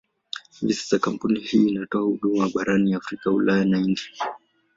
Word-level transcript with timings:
Hivi 0.59 0.73
sasa 0.73 0.99
kampuni 0.99 1.39
hii 1.39 1.69
inatoa 1.69 2.01
huduma 2.01 2.49
barani 2.53 2.93
Afrika, 2.93 3.31
Ulaya 3.31 3.65
na 3.65 3.79
India. 3.79 4.13